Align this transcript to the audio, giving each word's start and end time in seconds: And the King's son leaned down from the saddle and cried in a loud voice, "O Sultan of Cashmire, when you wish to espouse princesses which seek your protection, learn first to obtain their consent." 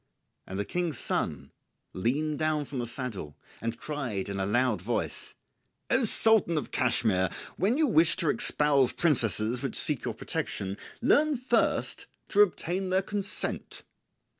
And 0.47 0.57
the 0.57 0.65
King's 0.65 0.97
son 0.97 1.51
leaned 1.93 2.39
down 2.39 2.65
from 2.65 2.79
the 2.79 2.87
saddle 2.87 3.37
and 3.61 3.77
cried 3.77 4.29
in 4.29 4.39
a 4.39 4.47
loud 4.47 4.81
voice, 4.81 5.35
"O 5.91 6.05
Sultan 6.05 6.57
of 6.57 6.71
Cashmire, 6.71 7.31
when 7.55 7.77
you 7.77 7.85
wish 7.85 8.15
to 8.15 8.31
espouse 8.31 8.93
princesses 8.93 9.61
which 9.61 9.75
seek 9.77 10.03
your 10.03 10.15
protection, 10.15 10.79
learn 11.03 11.37
first 11.37 12.07
to 12.29 12.41
obtain 12.41 12.89
their 12.89 13.03
consent." 13.03 13.83